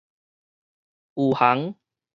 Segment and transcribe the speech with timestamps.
[1.13, 1.75] 余杭